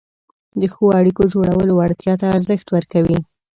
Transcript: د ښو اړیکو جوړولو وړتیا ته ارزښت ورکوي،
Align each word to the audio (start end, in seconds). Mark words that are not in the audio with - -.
د 0.59 0.61
ښو 0.73 0.85
اړیکو 0.99 1.23
جوړولو 1.33 1.73
وړتیا 1.75 2.13
ته 2.21 2.25
ارزښت 2.37 2.67
ورکوي، 2.75 3.19